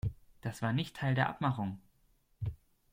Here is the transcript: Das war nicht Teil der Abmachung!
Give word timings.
Das 0.41 0.63
war 0.63 0.73
nicht 0.73 0.95
Teil 0.95 1.13
der 1.13 1.29
Abmachung! 1.29 1.79